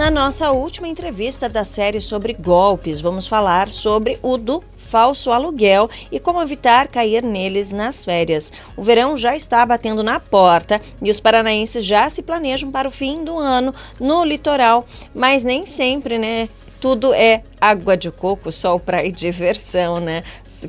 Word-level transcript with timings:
Na 0.00 0.10
nossa 0.10 0.50
última 0.50 0.88
entrevista 0.88 1.46
da 1.46 1.62
série 1.62 2.00
sobre 2.00 2.32
golpes, 2.32 3.00
vamos 3.00 3.26
falar 3.26 3.68
sobre 3.68 4.18
o 4.22 4.38
do 4.38 4.64
falso 4.74 5.30
aluguel 5.30 5.90
e 6.10 6.18
como 6.18 6.40
evitar 6.40 6.88
cair 6.88 7.22
neles 7.22 7.70
nas 7.70 8.02
férias. 8.02 8.50
O 8.78 8.82
verão 8.82 9.14
já 9.14 9.36
está 9.36 9.64
batendo 9.66 10.02
na 10.02 10.18
porta 10.18 10.80
e 11.02 11.10
os 11.10 11.20
paranaenses 11.20 11.84
já 11.84 12.08
se 12.08 12.22
planejam 12.22 12.70
para 12.70 12.88
o 12.88 12.90
fim 12.90 13.22
do 13.22 13.38
ano 13.38 13.74
no 14.00 14.24
litoral, 14.24 14.86
mas 15.14 15.44
nem 15.44 15.66
sempre, 15.66 16.16
né? 16.16 16.48
Tudo 16.80 17.12
é 17.12 17.42
água 17.60 17.94
de 17.94 18.10
coco, 18.10 18.50
sol, 18.50 18.80
praia 18.80 19.06
e 19.06 19.12
diversão, 19.12 20.00
né? 20.00 20.24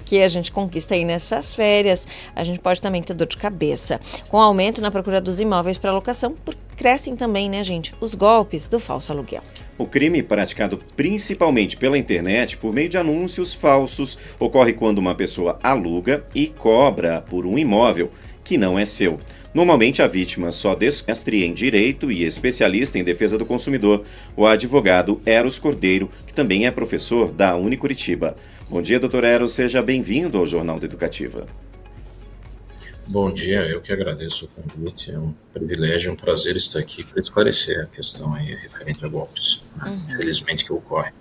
Que 0.06 0.22
a 0.22 0.28
gente 0.28 0.52
conquista 0.52 0.94
aí 0.94 1.06
nessas 1.06 1.54
férias. 1.54 2.06
A 2.36 2.44
gente 2.44 2.60
pode 2.60 2.82
também 2.82 3.02
ter 3.02 3.14
dor 3.14 3.28
de 3.28 3.38
cabeça. 3.38 3.98
Com 4.28 4.38
aumento 4.38 4.82
na 4.82 4.92
procura 4.92 5.22
dos 5.22 5.40
imóveis 5.40 5.78
para 5.78 5.94
locação, 5.94 6.36
crescem 6.76 7.16
também, 7.16 7.50
né, 7.50 7.64
gente, 7.64 7.94
os 8.02 8.14
golpes 8.14 8.68
do 8.68 8.80
falso 8.80 9.12
aluguel. 9.12 9.42
O 9.78 9.86
crime, 9.86 10.22
praticado 10.22 10.80
principalmente 10.98 11.78
pela 11.78 11.98
internet 11.98 12.58
por 12.58 12.74
meio 12.74 12.90
de 12.90 12.98
anúncios 12.98 13.54
falsos, 13.54 14.18
ocorre 14.38 14.74
quando 14.74 14.98
uma 14.98 15.16
pessoa 15.16 15.60
aluga 15.64 16.26
e 16.36 16.48
cobra 16.48 17.22
por 17.22 17.46
um 17.46 17.58
imóvel 17.58 18.12
que 18.44 18.58
não 18.58 18.78
é 18.78 18.86
seu. 18.86 19.20
Normalmente, 19.54 20.02
a 20.02 20.08
vítima 20.08 20.52
só 20.52 20.74
desmestre 20.74 21.44
em 21.44 21.54
direito 21.54 22.10
e 22.10 22.24
especialista 22.24 22.98
em 22.98 23.04
defesa 23.04 23.38
do 23.38 23.46
consumidor, 23.46 24.06
o 24.36 24.46
advogado 24.46 25.22
Eros 25.26 25.60
Cordeiro, 25.60 26.10
que 26.26 26.34
também 26.34 26.66
é 26.66 26.72
professor 26.72 27.32
da 27.32 27.56
Unicuritiba. 27.58 28.38
Bom 28.70 28.82
dia, 28.82 29.00
doutor 29.00 29.26
Eros, 29.26 29.52
seja 29.52 29.82
bem-vindo 29.82 30.38
ao 30.38 30.48
Jornal 30.48 30.80
da 30.80 30.86
Educativa. 30.86 31.46
Bom 33.06 33.30
dia, 33.34 33.64
eu 33.64 33.82
que 33.82 33.92
agradeço 33.92 34.46
o 34.46 34.48
convite. 34.48 35.12
É 35.12 35.20
um 35.20 35.36
privilégio, 35.52 36.14
um 36.14 36.16
prazer 36.16 36.56
estar 36.56 36.80
aqui 36.80 37.04
para 37.04 37.20
esclarecer 37.20 37.82
a 37.82 37.86
questão 37.88 38.34
aí 38.34 38.56
referente 38.56 39.04
a 39.04 39.10
golpes, 39.10 39.62
uhum. 39.86 40.08
felizmente 40.08 40.64
que 40.64 40.72
ocorre. 40.72 41.12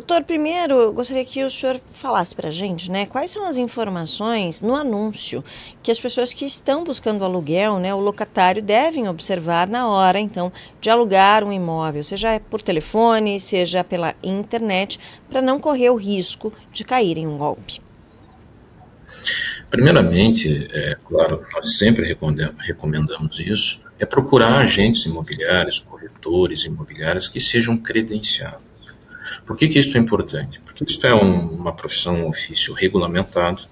Doutor, 0.00 0.24
primeiro 0.24 0.76
eu 0.76 0.92
gostaria 0.94 1.26
que 1.26 1.44
o 1.44 1.50
senhor 1.50 1.78
falasse 1.92 2.34
para 2.34 2.48
a 2.48 2.50
gente, 2.50 2.90
né, 2.90 3.04
quais 3.04 3.30
são 3.30 3.44
as 3.44 3.58
informações 3.58 4.62
no 4.62 4.74
anúncio 4.74 5.44
que 5.82 5.90
as 5.90 6.00
pessoas 6.00 6.32
que 6.32 6.46
estão 6.46 6.82
buscando 6.82 7.22
aluguel, 7.22 7.78
né, 7.78 7.92
o 7.92 8.00
locatário 8.00 8.62
devem 8.62 9.06
observar 9.10 9.68
na 9.68 9.86
hora, 9.86 10.18
então, 10.18 10.50
de 10.80 10.88
alugar 10.88 11.44
um 11.44 11.52
imóvel, 11.52 12.02
seja 12.02 12.40
por 12.48 12.62
telefone, 12.62 13.38
seja 13.38 13.84
pela 13.84 14.14
internet, 14.22 14.98
para 15.28 15.42
não 15.42 15.60
correr 15.60 15.90
o 15.90 15.96
risco 15.96 16.50
de 16.72 16.82
cair 16.82 17.18
em 17.18 17.26
um 17.26 17.36
golpe. 17.36 17.82
Primeiramente, 19.68 20.66
é 20.72 20.96
claro, 21.06 21.42
nós 21.52 21.76
sempre 21.76 22.16
recomendamos 22.58 23.38
isso, 23.38 23.82
é 23.98 24.06
procurar 24.06 24.60
agentes 24.60 25.04
imobiliários, 25.04 25.78
corretores 25.78 26.64
imobiliários 26.64 27.28
que 27.28 27.38
sejam 27.38 27.76
credenciados 27.76 28.69
por 29.46 29.56
que, 29.56 29.68
que 29.68 29.78
isso 29.78 29.96
é 29.96 30.00
importante? 30.00 30.60
Porque 30.60 30.84
isso 30.84 31.06
é 31.06 31.14
um, 31.14 31.48
uma 31.48 31.72
profissão, 31.72 32.14
um 32.14 32.28
ofício 32.28 32.72
regulamentado. 32.74 33.62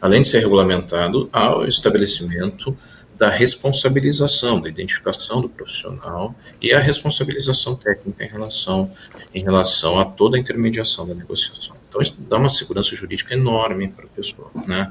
Além 0.00 0.22
de 0.22 0.28
ser 0.28 0.40
regulamentado, 0.40 1.28
há 1.32 1.56
o 1.56 1.66
estabelecimento 1.66 2.74
da 3.16 3.28
responsabilização, 3.28 4.60
da 4.60 4.68
identificação 4.68 5.42
do 5.42 5.48
profissional 5.48 6.34
e 6.60 6.72
a 6.72 6.80
responsabilização 6.80 7.74
técnica 7.74 8.24
em 8.24 8.28
relação, 8.28 8.90
em 9.34 9.42
relação 9.42 9.98
a 9.98 10.06
toda 10.06 10.38
a 10.38 10.40
intermediação 10.40 11.06
da 11.06 11.14
negociação. 11.14 11.76
Então, 11.90 12.00
isso 12.00 12.14
dá 12.20 12.38
uma 12.38 12.48
segurança 12.48 12.94
jurídica 12.94 13.34
enorme 13.34 13.88
para 13.88 14.04
a 14.04 14.08
pessoa. 14.08 14.48
Né? 14.64 14.88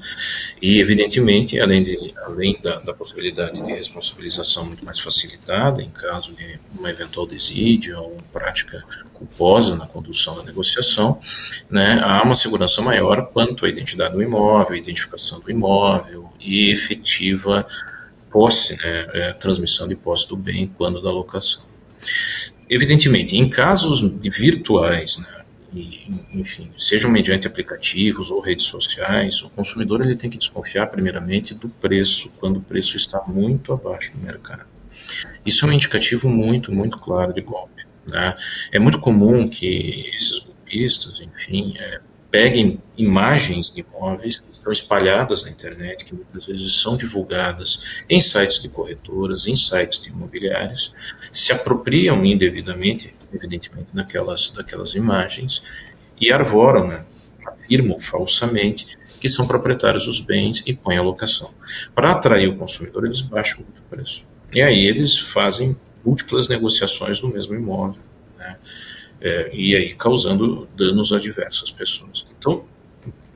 E, 0.62 0.82
evidentemente, 0.82 1.58
além, 1.58 1.82
de, 1.82 2.14
além 2.26 2.60
da, 2.62 2.80
da, 2.80 2.94
possibilidade 2.94 3.54
de 3.62 3.72
responsabilização 3.72 4.66
muito 4.66 4.84
mais 4.84 5.00
facilitada, 5.00 5.82
em 5.82 5.90
caso 5.90 6.34
de 6.34 6.60
uma 6.78 6.90
eventual 6.90 7.26
desídia 7.26 7.98
ou 7.98 8.18
prática 8.34 8.84
culposa 9.14 9.78
na 9.78 9.88
condução 9.88 10.36
da 10.36 10.44
negociação, 10.44 11.22
né, 11.70 12.02
há 12.04 12.22
uma 12.22 12.36
segurança 12.36 12.82
maior 12.82 13.28
quanto 13.28 13.66
à 13.66 13.70
identidade 13.70 14.14
do 14.14 14.22
imóvel, 14.22 14.76
identificação 14.76 15.40
do 15.40 15.50
imóvel 15.50 16.30
e 16.38 16.70
efetiva 16.70 17.66
posse, 18.30 18.76
né, 18.76 19.08
é, 19.14 19.34
transmissão 19.34 19.88
de 19.88 19.96
posse 19.96 20.28
do 20.28 20.36
bem 20.36 20.68
quando 20.68 21.02
da 21.02 21.12
locação. 21.12 21.64
Evidentemente, 22.70 23.38
em 23.38 23.50
casos 23.50 24.02
de 24.20 24.30
virtuais, 24.30 25.18
né, 25.18 25.39
e, 25.74 26.12
enfim, 26.34 26.72
sejam 26.78 27.12
mediante 27.12 27.48
aplicativos 27.48 28.32
ou 28.32 28.40
redes 28.40 28.66
sociais, 28.66 29.42
o 29.44 29.50
consumidor 29.50 30.02
ele 30.04 30.16
tem 30.16 30.30
que 30.30 30.38
desconfiar 30.38 30.88
primeiramente 30.88 31.54
do 31.54 31.70
preço, 31.70 32.32
quando 32.40 32.58
o 32.58 32.62
preço 32.62 32.98
está 32.98 33.22
muito 33.28 33.72
abaixo 33.72 34.14
do 34.14 34.20
mercado. 34.20 34.66
Isso 35.46 35.66
é 35.66 35.70
um 35.70 35.72
indicativo 35.72 36.28
muito, 36.30 36.72
muito 36.72 36.98
claro 36.98 37.34
de 37.34 37.42
golpe. 37.42 37.86
Né? 38.10 38.36
É 38.72 38.80
muito 38.80 39.00
comum 39.00 39.48
que 39.48 40.10
esses 40.16 40.40
golpistas, 40.40 41.22
enfim, 41.22 41.76
é, 41.78 42.02
peguem 42.32 42.80
imagens 42.98 43.72
de 43.72 43.82
imóveis 43.82 44.40
que 44.40 44.52
estão 44.52 44.72
espalhadas 44.72 45.44
na 45.44 45.52
internet, 45.52 46.06
que 46.06 46.14
muitas 46.14 46.46
vezes 46.46 46.80
são 46.82 46.96
divulgadas 46.96 48.04
em 48.10 48.20
sites 48.20 48.62
de 48.62 48.70
corretoras, 48.70 49.48
em 49.48 49.56
sites 49.56 50.02
de 50.02 50.10
imobiliários, 50.10 50.94
se 51.32 51.52
apropriam 51.52 52.24
indevidamente 52.26 53.14
evidentemente, 53.34 53.90
daquelas, 53.94 54.50
daquelas 54.50 54.96
imagens, 54.96 55.64
e 56.20 56.32
arvoram, 56.32 56.88
né, 56.88 57.06
afirmam 57.46 58.00
falsamente 58.00 58.98
que 59.20 59.28
são 59.28 59.46
proprietários 59.46 60.06
dos 60.06 60.22
bens 60.22 60.64
e 60.66 60.74
põem 60.74 60.98
a 60.98 61.02
locação. 61.02 61.52
Para 61.94 62.12
atrair 62.12 62.48
o 62.48 62.56
consumidor, 62.56 63.06
eles 63.06 63.22
baixam 63.22 63.60
muito 63.60 63.80
o 63.80 63.84
preço. 63.90 64.26
E 64.54 64.62
aí 64.62 64.86
eles 64.86 65.18
fazem 65.18 65.78
múltiplas 66.04 66.48
negociações 66.48 67.20
do 67.20 67.28
mesmo 67.28 67.56
imóvel, 67.56 68.02
né, 68.38 68.58
é, 69.22 69.50
e 69.54 69.76
aí 69.76 69.94
causando 69.94 70.68
danos 70.76 71.12
a 71.12 71.20
diversas 71.20 71.70
pessoas. 71.70 72.26
Então, 72.38 72.66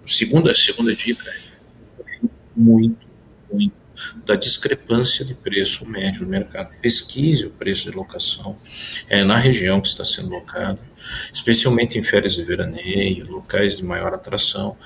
segunda, 0.05 0.55
segunda 0.55 0.95
dica 0.95 1.29
é 1.29 2.27
muito, 2.55 3.05
muito 3.51 3.82
da 4.25 4.35
discrepância 4.35 5.23
de 5.23 5.33
preço 5.33 5.85
médio 5.85 6.21
do 6.21 6.27
mercado. 6.27 6.71
Pesquise 6.81 7.45
o 7.45 7.49
preço 7.49 7.89
de 7.89 7.95
locação 7.95 8.57
é, 9.09 9.23
na 9.23 9.37
região 9.37 9.81
que 9.81 9.87
está 9.87 10.03
sendo 10.05 10.29
locada, 10.29 10.79
especialmente 11.31 11.97
em 11.97 12.03
férias 12.03 12.35
de 12.35 12.43
veraneio, 12.43 13.29
locais 13.29 13.77
de 13.77 13.83
maior 13.83 14.13
atração, 14.13 14.77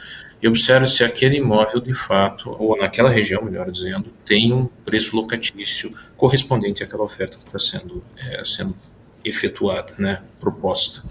e 0.42 0.48
observe 0.48 0.86
se 0.86 1.04
aquele 1.04 1.38
imóvel 1.38 1.82
de 1.82 1.94
fato, 1.94 2.56
ou 2.60 2.78
naquela 2.78 3.10
região, 3.10 3.44
melhor 3.44 3.72
dizendo, 3.72 4.14
tem 4.24 4.54
um 4.54 4.68
preço 4.68 5.16
locatício 5.16 5.94
correspondente 6.16 6.84
àquela 6.84 7.04
oferta 7.04 7.38
que 7.38 7.46
está 7.46 7.58
sendo, 7.58 8.04
é, 8.18 8.44
sendo 8.46 8.76
efetuada, 9.26 9.94
né, 9.98 10.22
proposta. 10.40 11.02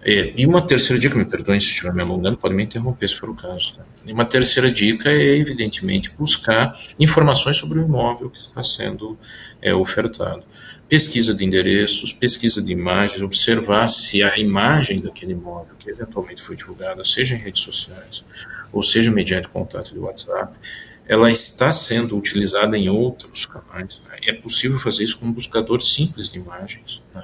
É, 0.00 0.32
e 0.36 0.46
uma 0.46 0.62
terceira 0.62 1.00
dica, 1.00 1.16
me 1.16 1.24
perdoem 1.24 1.58
se 1.58 1.68
estiver 1.68 1.92
me 1.92 2.02
alongando, 2.02 2.36
pode 2.36 2.54
me 2.54 2.62
interromper 2.62 3.08
se 3.08 3.16
for 3.16 3.30
o 3.30 3.34
caso. 3.34 3.74
Tá? 3.74 3.82
E 4.06 4.12
uma 4.12 4.24
terceira 4.24 4.70
dica 4.70 5.10
é, 5.10 5.36
evidentemente, 5.36 6.10
buscar 6.16 6.78
informações 6.98 7.56
sobre 7.56 7.80
o 7.80 7.84
imóvel 7.84 8.30
que 8.30 8.38
está 8.38 8.62
sendo 8.62 9.18
é, 9.60 9.74
ofertado. 9.74 10.44
Pesquisa 10.88 11.34
de 11.34 11.44
endereços, 11.44 12.12
pesquisa 12.12 12.62
de 12.62 12.72
imagens, 12.72 13.20
observar 13.20 13.88
se 13.88 14.22
a 14.22 14.38
imagem 14.38 15.00
daquele 15.00 15.32
imóvel 15.32 15.74
que 15.78 15.90
eventualmente 15.90 16.42
foi 16.42 16.56
divulgada, 16.56 17.04
seja 17.04 17.34
em 17.34 17.38
redes 17.38 17.62
sociais, 17.62 18.24
ou 18.72 18.82
seja 18.82 19.10
mediante 19.10 19.48
contato 19.48 19.92
de 19.92 19.98
WhatsApp, 19.98 20.54
ela 21.06 21.30
está 21.30 21.72
sendo 21.72 22.16
utilizada 22.16 22.76
em 22.76 22.88
outros 22.88 23.46
canais. 23.46 24.00
Né? 24.08 24.18
É 24.26 24.32
possível 24.32 24.78
fazer 24.78 25.04
isso 25.04 25.18
com 25.18 25.26
um 25.26 25.32
buscador 25.32 25.80
simples 25.80 26.30
de 26.30 26.38
imagens. 26.38 27.02
Né? 27.14 27.22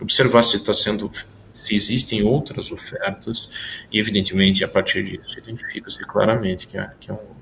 Observar 0.00 0.42
se 0.42 0.56
está 0.56 0.72
sendo 0.72 1.10
se 1.56 1.74
existem 1.74 2.22
outras 2.22 2.70
ofertas, 2.70 3.48
e 3.90 3.98
evidentemente 3.98 4.62
a 4.62 4.68
partir 4.68 5.02
disso 5.02 5.38
identifica-se 5.38 6.00
claramente 6.04 6.68
que 6.68 6.76
é, 6.76 6.90
que 7.00 7.10
é 7.10 7.14
um 7.14 7.36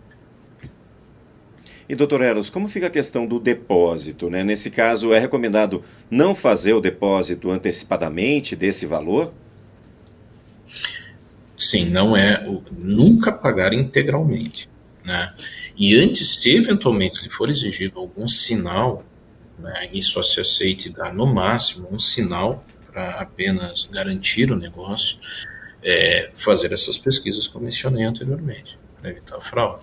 e, 1.87 1.95
doutor 1.95 2.23
Eros, 2.23 2.49
como 2.49 2.67
fica 2.67 2.87
a 2.87 2.91
questão 2.91 3.27
do 3.27 3.39
depósito? 3.39 4.31
Né? 4.31 4.43
Nesse 4.43 4.71
caso, 4.71 5.13
é 5.13 5.19
recomendado 5.19 5.85
não 6.11 6.35
fazer 6.35 6.73
o 6.73 6.81
depósito 6.81 7.50
antecipadamente 7.50 8.56
desse 8.56 8.87
valor? 8.87 9.35
Sim, 11.59 11.91
não 11.91 12.17
é. 12.17 12.43
Nunca 12.73 13.31
pagar 13.31 13.75
integralmente. 13.75 14.69
Né? 15.05 15.35
E 15.77 15.94
antes, 15.94 16.41
se 16.41 16.56
eventualmente 16.56 17.23
lhe 17.23 17.29
for 17.29 17.50
exigido 17.50 17.99
algum 17.99 18.27
sinal, 18.27 19.05
né, 19.59 19.91
isso 19.93 20.23
se 20.23 20.41
aceite 20.41 20.88
dar 20.88 21.12
no 21.12 21.27
máximo 21.27 21.88
um 21.93 21.99
sinal 21.99 22.65
para 22.94 23.11
apenas 23.20 23.88
garantir 23.91 24.52
o 24.52 24.56
negócio, 24.56 25.19
é, 25.82 26.31
fazer 26.32 26.73
essas 26.73 26.96
pesquisas 26.96 27.49
que 27.49 27.56
eu 27.56 27.61
mencionei 27.61 28.05
anteriormente, 28.05 28.79
para 29.00 29.11
evitar 29.11 29.41
fraude. 29.41 29.82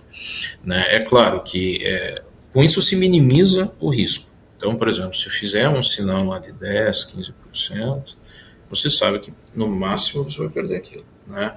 Né? 0.64 0.82
É 0.88 1.00
claro 1.00 1.42
que 1.42 1.84
é, 1.84 2.22
com 2.54 2.64
isso 2.64 2.80
se 2.80 2.96
minimiza 2.96 3.70
o 3.78 3.90
risco. 3.90 4.26
Então, 4.56 4.76
por 4.76 4.88
exemplo, 4.88 5.14
se 5.14 5.28
fizer 5.28 5.68
um 5.68 5.82
sinal 5.82 6.24
lá 6.24 6.38
de 6.38 6.52
10%, 6.54 7.32
15%, 7.52 8.16
você 8.70 8.88
sabe 8.88 9.18
que 9.18 9.34
no 9.54 9.68
máximo 9.68 10.24
você 10.24 10.38
vai 10.38 10.48
perder 10.48 10.76
aquilo. 10.76 11.04
Né? 11.26 11.54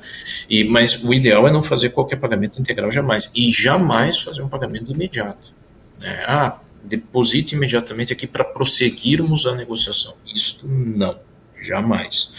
E, 0.50 0.66
mas 0.66 1.02
o 1.02 1.14
ideal 1.14 1.48
é 1.48 1.52
não 1.52 1.64
fazer 1.64 1.90
qualquer 1.90 2.18
pagamento 2.18 2.60
integral 2.60 2.92
jamais. 2.92 3.32
E 3.34 3.50
jamais 3.54 4.20
fazer 4.20 4.42
um 4.42 4.50
pagamento 4.50 4.92
imediato. 4.92 5.54
Né? 6.02 6.24
Ah, 6.28 6.60
deposite 6.84 7.56
imediatamente 7.56 8.12
aqui 8.12 8.28
para 8.28 8.44
prosseguirmos 8.44 9.46
a 9.46 9.56
negociação. 9.56 10.16
Isto 10.34 10.68
não, 10.68 11.20
jamais. 11.60 12.32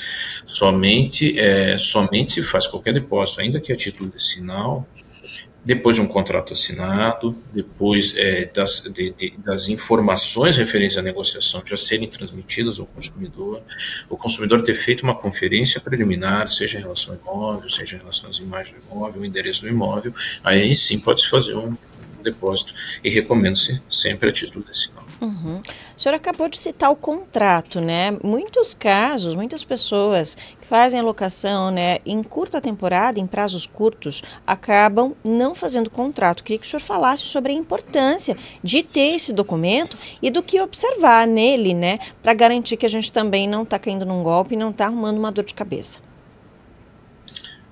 Somente, 0.45 1.39
é, 1.39 1.79
somente 1.79 2.33
se 2.33 2.43
faz 2.43 2.67
qualquer 2.67 2.93
depósito, 2.93 3.41
ainda 3.41 3.61
que 3.61 3.73
a 3.73 3.77
título 3.77 4.11
de 4.11 4.23
sinal, 4.23 4.87
depois 5.67 5.97
de 5.97 6.03
um 6.03 6.07
contrato 6.07 6.53
assinado, 6.53 7.37
depois 7.53 8.15
é, 8.17 8.45
das, 8.45 8.83
de, 8.83 9.11
de, 9.11 9.35
das 9.39 9.69
informações 9.69 10.57
referentes 10.57 10.97
à 10.97 11.03
negociação 11.03 11.61
já 11.67 11.77
serem 11.77 12.07
transmitidas 12.07 12.79
ao 12.79 12.87
consumidor, 12.87 13.61
o 14.09 14.17
consumidor 14.17 14.63
ter 14.63 14.77
feito 14.77 15.03
uma 15.03 15.17
conferência 15.17 15.81
preliminar, 15.81 16.47
seja 16.47 16.79
em 16.79 16.83
relação 16.83 17.15
ao 17.15 17.35
imóvel, 17.35 17.69
seja 17.69 17.97
em 17.97 17.99
relação 17.99 18.29
às 18.29 18.39
imagens 18.39 18.77
do 18.77 18.95
imóvel, 18.95 19.23
o 19.23 19.25
endereço 19.25 19.63
do 19.63 19.69
imóvel, 19.69 20.15
aí 20.45 20.73
sim 20.73 21.01
pode-se 21.01 21.29
fazer 21.29 21.57
um, 21.57 21.77
um 22.17 22.23
depósito 22.23 22.73
e 23.03 23.11
recomendo-se 23.11 23.83
sempre 23.89 24.29
a 24.29 24.33
título 24.33 24.65
de 24.65 24.79
sinal. 24.79 25.06
Uhum. 25.21 25.61
O 25.97 26.01
senhor 26.01 26.15
acabou 26.15 26.49
de 26.49 26.59
citar 26.59 26.91
o 26.91 26.97
contrato, 26.97 27.81
né? 27.81 28.17
Muitos 28.23 28.75
casos, 28.75 29.35
muitas 29.35 29.65
pessoas 29.65 30.37
que 30.61 30.67
fazem 30.67 31.01
a 31.01 31.03
locação 31.03 31.71
né, 31.71 31.99
em 32.05 32.23
curta 32.23 32.61
temporada, 32.61 33.19
em 33.19 33.27
prazos 33.27 33.67
curtos, 33.67 34.23
acabam 34.47 35.15
não 35.25 35.55
fazendo 35.55 35.89
contrato. 35.89 36.43
Queria 36.43 36.59
que 36.59 36.67
o 36.67 36.69
senhor 36.69 36.81
falasse 36.81 37.23
sobre 37.23 37.53
a 37.53 37.57
importância 37.57 38.37
de 38.63 38.83
ter 38.83 39.15
esse 39.15 39.33
documento 39.33 39.97
e 40.21 40.31
do 40.31 40.43
que 40.43 40.61
observar 40.61 41.27
nele, 41.27 41.73
né? 41.73 41.99
Para 42.23 42.35
garantir 42.35 42.77
que 42.77 42.87
a 42.87 42.91
gente 42.91 43.13
também 43.13 43.49
não 43.49 43.63
está 43.63 43.79
caindo 43.79 44.05
num 44.05 44.23
golpe 44.23 44.55
e 44.55 44.59
não 44.59 44.71
está 44.71 44.87
arrumando 44.87 45.19
uma 45.19 45.33
dor 45.33 45.45
de 45.45 45.55
cabeça. 45.55 46.06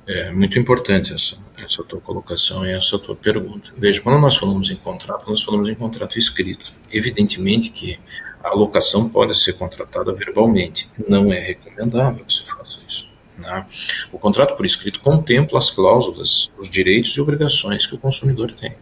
É 0.06 0.30
muito 0.32 0.58
importante 0.58 1.14
essa, 1.14 1.36
essa 1.56 1.82
tua 1.82 2.00
colocação 2.00 2.66
e 2.66 2.72
essa 2.72 2.98
tua 2.98 3.16
pergunta. 3.16 3.72
Veja, 3.76 4.00
quando 4.02 4.20
nós 4.20 4.36
falamos 4.36 4.70
em 4.70 4.76
contrato, 4.76 5.28
nós 5.28 5.42
falamos 5.42 5.68
em 5.68 5.74
contrato 5.74 6.18
escrito. 6.18 6.74
Evidentemente 6.92 7.70
que 7.70 7.98
a 8.42 8.54
locação 8.54 9.08
pode 9.08 9.36
ser 9.38 9.54
contratada 9.54 10.12
verbalmente. 10.12 10.90
Não 11.08 11.32
é 11.32 11.38
recomendável 11.38 12.24
que 12.24 12.34
se 12.34 12.42
faça 12.42 12.78
isso. 12.86 13.08
Né? 13.38 13.66
O 14.12 14.18
contrato 14.18 14.56
por 14.56 14.66
escrito 14.66 15.00
contempla 15.00 15.58
as 15.58 15.70
cláusulas, 15.70 16.50
os 16.58 16.68
direitos 16.68 17.16
e 17.16 17.20
obrigações 17.20 17.86
que 17.86 17.94
o 17.94 17.98
consumidor 17.98 18.52
tem. 18.52 18.76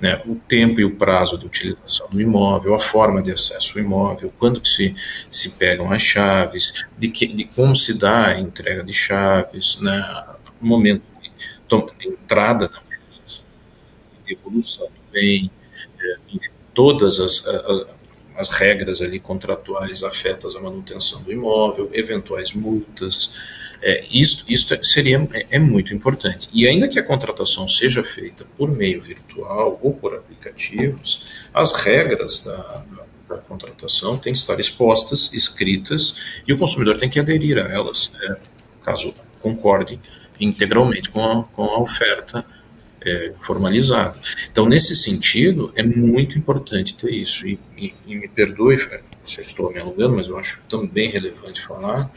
Né? 0.00 0.20
O 0.26 0.36
tempo 0.36 0.80
e 0.80 0.84
o 0.84 0.94
prazo 0.94 1.36
de 1.36 1.46
utilização 1.46 2.08
do 2.08 2.20
imóvel, 2.20 2.74
a 2.74 2.78
forma 2.78 3.20
de 3.20 3.32
acesso 3.32 3.78
ao 3.78 3.84
imóvel, 3.84 4.32
quando 4.38 4.64
se, 4.66 4.94
se 5.30 5.50
pegam 5.50 5.92
as 5.92 6.00
chaves, 6.00 6.86
de, 6.96 7.08
que, 7.08 7.26
de 7.26 7.44
como 7.44 7.74
se 7.74 7.94
dá 7.94 8.28
a 8.28 8.40
entrega 8.40 8.82
de 8.82 8.92
chaves, 8.92 9.78
né? 9.80 10.24
Momento 10.64 11.02
de, 11.20 11.30
de 11.98 12.08
entrada 12.08 12.68
da 12.68 12.78
organização, 12.78 13.44
de 14.24 14.32
evolução 14.32 14.86
do 14.86 15.12
bem, 15.12 15.50
é, 16.00 16.16
todas 16.74 17.20
as, 17.20 17.46
as, 17.46 17.86
as 18.36 18.48
regras 18.48 19.02
ali 19.02 19.18
contratuais 19.18 20.02
afetas 20.02 20.56
à 20.56 20.60
manutenção 20.60 21.22
do 21.22 21.32
imóvel, 21.32 21.90
eventuais 21.92 22.52
multas, 22.52 23.32
é, 23.82 24.04
isto, 24.12 24.44
isto 24.48 24.74
é, 24.74 24.82
seria 24.82 25.28
é, 25.32 25.46
é, 25.50 25.58
muito 25.58 25.92
importante. 25.92 26.48
E 26.52 26.66
ainda 26.68 26.86
que 26.86 26.98
a 26.98 27.02
contratação 27.02 27.66
seja 27.66 28.02
feita 28.04 28.46
por 28.56 28.70
meio 28.70 29.02
virtual 29.02 29.78
ou 29.82 29.92
por 29.92 30.14
aplicativos, 30.14 31.26
as 31.52 31.72
regras 31.72 32.40
da, 32.40 32.56
da, 32.56 33.04
da 33.28 33.38
contratação 33.38 34.16
têm 34.16 34.32
que 34.32 34.38
estar 34.38 34.58
expostas, 34.60 35.32
escritas, 35.32 36.42
e 36.46 36.52
o 36.52 36.58
consumidor 36.58 36.96
tem 36.96 37.10
que 37.10 37.18
aderir 37.18 37.58
a 37.58 37.68
elas, 37.68 38.12
é, 38.22 38.36
caso 38.84 39.12
concorde 39.40 39.98
integralmente 40.44 41.10
com 41.10 41.24
a, 41.24 41.44
com 41.44 41.64
a 41.64 41.80
oferta 41.80 42.44
é, 43.04 43.32
formalizada. 43.40 44.20
Então, 44.50 44.68
nesse 44.68 44.94
sentido, 44.94 45.72
é 45.76 45.82
muito 45.82 46.38
importante 46.38 46.94
ter 46.94 47.10
isso. 47.10 47.46
E, 47.46 47.58
e, 47.76 47.94
e 48.06 48.14
me 48.16 48.28
perdoe 48.28 48.78
se 49.22 49.40
estou 49.40 49.72
me 49.72 49.78
alongando, 49.78 50.16
mas 50.16 50.28
eu 50.28 50.36
acho 50.38 50.60
também 50.68 51.08
relevante 51.08 51.62
falar 51.62 52.10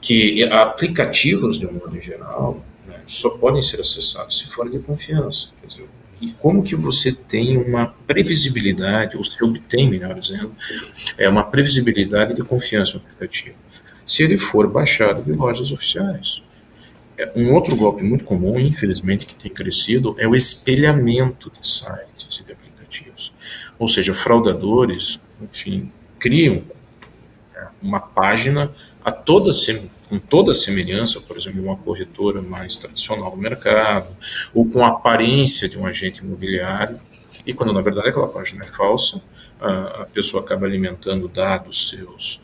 que 0.00 0.44
aplicativos, 0.44 1.58
de 1.58 1.66
um 1.66 1.72
modo 1.72 1.98
geral, 2.00 2.62
né, 2.86 3.00
só 3.06 3.30
podem 3.30 3.62
ser 3.62 3.80
acessados 3.80 4.38
se 4.38 4.46
forem 4.48 4.72
de 4.72 4.78
confiança. 4.80 5.48
Dizer, 5.66 5.88
e 6.20 6.32
como 6.32 6.62
que 6.62 6.76
você 6.76 7.10
tem 7.12 7.56
uma 7.56 7.86
previsibilidade, 8.06 9.16
ou 9.16 9.24
se 9.24 9.42
obtém, 9.42 9.88
melhor 9.88 10.14
dizendo, 10.18 10.54
é 11.16 11.28
uma 11.28 11.42
previsibilidade 11.42 12.34
de 12.34 12.42
confiança 12.42 12.98
no 12.98 13.04
aplicativo? 13.04 13.56
Se 14.04 14.22
ele 14.22 14.36
for 14.36 14.68
baixado 14.68 15.22
de 15.22 15.32
lojas 15.32 15.72
oficiais. 15.72 16.42
É, 17.16 17.32
um 17.36 17.52
outro 17.54 17.76
golpe 17.76 18.02
muito 18.02 18.24
comum, 18.24 18.58
infelizmente, 18.58 19.26
que 19.26 19.34
tem 19.34 19.50
crescido 19.50 20.14
é 20.18 20.26
o 20.26 20.34
espelhamento 20.34 21.50
de 21.50 21.66
sites 21.66 22.40
e 22.40 22.44
de 22.44 22.52
aplicativos. 22.52 23.32
Ou 23.78 23.88
seja, 23.88 24.14
fraudadores, 24.14 25.20
enfim, 25.40 25.92
criam 26.18 26.64
é, 27.54 27.66
uma 27.82 28.00
página 28.00 28.72
a 29.04 29.12
toda, 29.12 29.50
com 30.08 30.18
toda 30.18 30.52
a 30.52 30.54
semelhança, 30.54 31.20
por 31.20 31.36
exemplo, 31.36 31.60
de 31.60 31.66
uma 31.66 31.76
corretora 31.76 32.42
mais 32.42 32.76
tradicional 32.76 33.30
do 33.30 33.36
mercado, 33.36 34.16
ou 34.52 34.66
com 34.68 34.84
a 34.84 34.88
aparência 34.88 35.68
de 35.68 35.78
um 35.78 35.86
agente 35.86 36.22
imobiliário, 36.22 36.98
e 37.46 37.52
quando 37.52 37.72
na 37.72 37.82
verdade 37.82 38.08
aquela 38.08 38.28
página 38.28 38.64
é 38.64 38.66
falsa, 38.66 39.20
a, 39.60 40.02
a 40.02 40.06
pessoa 40.06 40.42
acaba 40.42 40.66
alimentando 40.66 41.28
dados 41.28 41.90
seus 41.90 42.40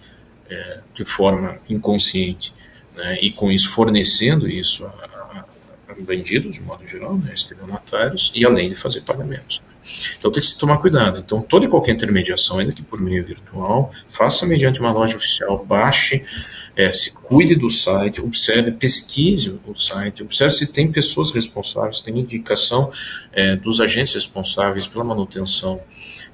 é, 0.48 0.80
de 0.92 1.04
forma 1.04 1.58
inconsciente 1.68 2.52
né, 3.00 3.18
e 3.20 3.32
com 3.32 3.50
isso 3.50 3.70
fornecendo 3.70 4.46
isso 4.46 4.84
a, 4.84 5.44
a, 5.88 5.94
bandidos, 6.00 6.54
de 6.54 6.62
modo 6.62 6.86
geral, 6.86 7.16
né, 7.16 7.32
estelionatários, 7.34 8.32
e 8.34 8.44
além 8.44 8.68
de 8.68 8.74
fazer 8.74 9.00
pagamentos. 9.02 9.60
Então 10.18 10.30
tem 10.30 10.40
que 10.40 10.48
se 10.48 10.58
tomar 10.58 10.78
cuidado. 10.78 11.18
Então 11.18 11.42
toda 11.42 11.66
e 11.66 11.68
qualquer 11.68 11.92
intermediação, 11.92 12.58
ainda 12.58 12.72
que 12.72 12.82
por 12.82 13.00
meio 13.00 13.24
virtual, 13.24 13.92
faça 14.08 14.46
mediante 14.46 14.80
uma 14.80 14.92
loja 14.92 15.16
oficial, 15.16 15.64
baixe, 15.64 16.24
é, 16.76 16.92
se 16.92 17.12
cuide 17.12 17.54
do 17.56 17.68
site, 17.68 18.20
observe, 18.20 18.70
pesquise 18.72 19.58
o 19.66 19.74
site, 19.74 20.22
observe 20.22 20.54
se 20.54 20.66
tem 20.66 20.90
pessoas 20.90 21.30
responsáveis, 21.32 22.00
tem 22.00 22.18
indicação 22.18 22.90
é, 23.32 23.56
dos 23.56 23.80
agentes 23.80 24.14
responsáveis 24.14 24.86
pela 24.86 25.02
manutenção, 25.02 25.80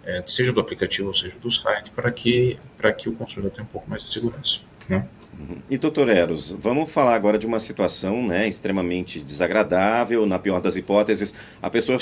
é, 0.04 0.22
seja 0.26 0.52
do 0.52 0.60
aplicativo 0.60 1.08
ou 1.08 1.14
seja 1.14 1.38
do 1.38 1.50
site, 1.50 1.90
para 1.90 2.10
que, 2.10 2.58
para 2.76 2.92
que 2.92 3.08
o 3.08 3.12
consumidor 3.12 3.50
tenha 3.52 3.64
um 3.64 3.70
pouco 3.70 3.88
mais 3.88 4.04
de 4.04 4.12
segurança. 4.12 4.60
Né? 4.88 5.06
Uhum. 5.38 5.59
E 5.69 5.77
doutor 5.77 6.09
Eros, 6.09 6.56
vamos 6.59 6.91
falar 6.91 7.15
agora 7.15 7.38
de 7.38 7.47
uma 7.47 7.61
situação 7.61 8.27
né, 8.27 8.49
extremamente 8.49 9.21
desagradável, 9.21 10.25
na 10.25 10.38
pior 10.38 10.61
das 10.61 10.77
hipóteses, 10.77 11.35
a 11.61 11.69
pessoa 11.69 11.99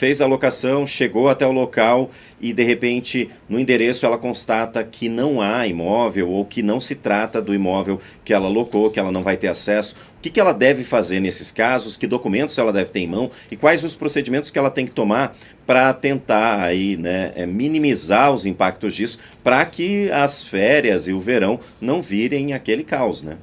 fez 0.00 0.22
a 0.22 0.26
locação, 0.26 0.86
chegou 0.86 1.28
até 1.28 1.46
o 1.46 1.52
local 1.52 2.10
e 2.40 2.54
de 2.54 2.62
repente 2.62 3.28
no 3.46 3.60
endereço 3.60 4.06
ela 4.06 4.16
constata 4.16 4.82
que 4.82 5.10
não 5.10 5.42
há 5.42 5.66
imóvel 5.66 6.30
ou 6.30 6.42
que 6.42 6.62
não 6.62 6.80
se 6.80 6.94
trata 6.94 7.42
do 7.42 7.54
imóvel 7.54 8.00
que 8.24 8.32
ela 8.32 8.48
locou, 8.48 8.90
que 8.90 8.98
ela 8.98 9.12
não 9.12 9.22
vai 9.22 9.36
ter 9.36 9.48
acesso. 9.48 9.94
O 10.16 10.22
que, 10.22 10.30
que 10.30 10.40
ela 10.40 10.54
deve 10.54 10.84
fazer 10.84 11.20
nesses 11.20 11.52
casos? 11.52 11.98
Que 11.98 12.06
documentos 12.06 12.56
ela 12.56 12.72
deve 12.72 12.88
ter 12.88 13.00
em 13.00 13.08
mão 13.08 13.30
e 13.50 13.56
quais 13.58 13.84
os 13.84 13.94
procedimentos 13.94 14.50
que 14.50 14.58
ela 14.58 14.70
tem 14.70 14.86
que 14.86 14.92
tomar 14.92 15.36
para 15.66 15.92
tentar 15.92 16.62
aí, 16.62 16.96
né, 16.96 17.32
é, 17.36 17.44
minimizar 17.44 18.32
os 18.32 18.46
impactos 18.46 18.94
disso, 18.94 19.18
para 19.44 19.62
que 19.66 20.10
as 20.12 20.42
férias 20.42 21.08
e 21.08 21.12
o 21.12 21.20
verão 21.20 21.60
não 21.78 22.00
virem 22.00 22.54
aquele 22.54 22.84
caos, 22.84 23.22
né? 23.22 23.36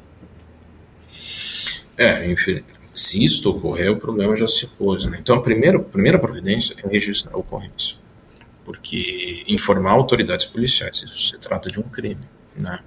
É, 1.96 2.26
enfim, 2.26 2.64
se 2.98 3.24
isto 3.24 3.52
ocorrer, 3.52 3.92
o 3.92 3.98
problema 3.98 4.36
já 4.36 4.48
se 4.48 4.66
pôs. 4.68 5.06
Né? 5.06 5.18
Então, 5.22 5.36
a 5.36 5.42
primeira, 5.42 5.78
a 5.78 5.82
primeira 5.82 6.18
providência 6.18 6.76
é 6.84 6.90
registrar 6.90 7.34
a 7.34 7.38
ocorrência, 7.38 7.98
porque 8.66 9.44
informar 9.48 9.92
autoridades 9.92 10.46
policiais, 10.46 11.04
isso 11.04 11.30
se 11.30 11.38
trata 11.38 11.70
de 11.70 11.80
um 11.80 11.84
crime. 11.84 12.22
Né? 12.60 12.80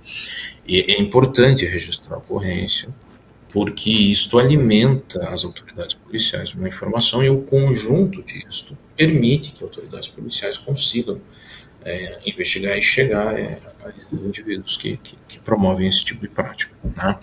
E 0.67 0.81
é 0.81 1.00
importante 1.00 1.64
registrar 1.64 2.17
a 2.17 2.19
ocorrência, 2.19 2.88
porque 3.52 3.90
isto 3.90 4.38
alimenta 4.38 5.29
as 5.29 5.45
autoridades 5.45 5.95
policiais 5.95 6.55
uma 6.55 6.69
informação 6.69 7.23
e 7.23 7.31
o 7.31 7.43
conjunto 7.43 8.23
disto 8.23 8.76
permite 8.97 9.52
que 9.52 9.62
autoridades 9.62 10.09
policiais 10.09 10.59
consigam 10.59 11.21
é, 11.84 12.18
investigar 12.26 12.76
e 12.76 12.82
chegar 12.82 13.38
é, 13.38 13.58
a 13.84 13.90
indivíduos 14.12 14.76
que, 14.76 14.96
que, 14.99 15.16
que, 15.26 15.38
promovem 15.38 15.88
esse 15.88 16.04
tipo 16.04 16.20
de 16.22 16.28
prática. 16.28 16.75
Tá? 16.94 17.18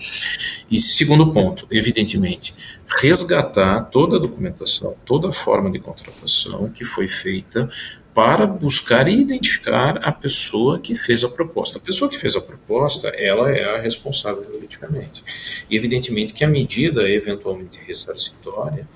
E 0.70 0.80
segundo 0.80 1.32
ponto, 1.32 1.68
evidentemente, 1.72 2.56
resgatar 3.02 3.82
toda 3.84 4.18
a 4.18 4.20
documentação, 4.20 4.96
toda 5.06 5.30
a 5.30 5.32
forma 5.32 5.70
de 5.70 5.80
contratação 5.80 6.70
que 6.70 6.84
foi 6.84 7.08
feita 7.08 7.70
para 8.14 8.48
buscar 8.48 9.08
e 9.08 9.14
identificar 9.14 10.00
a 10.00 10.12
pessoa 10.12 10.80
que 10.80 10.96
fez 10.96 11.24
a 11.24 11.30
proposta. 11.30 11.78
A 11.78 11.82
pessoa 11.82 12.10
que 12.10 12.18
fez 12.18 12.36
a 12.36 12.42
proposta, 12.42 13.10
ela 13.10 13.52
é 13.52 13.76
a 13.76 13.80
responsável 13.80 14.44
juridicamente. 14.44 15.24
E 15.70 15.78
evidentemente 15.78 16.34
que 16.34 16.44
a 16.44 16.48
medida 16.48 17.08
eventualmente 17.08 17.80
ressarcitória 17.86 18.90